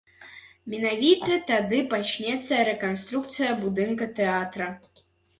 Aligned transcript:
Менавіта 0.73 1.35
тады 1.49 1.81
пачнецца 1.91 2.53
рэканструкцыя 2.69 3.51
будынка 3.59 4.07
тэатра. 4.21 4.71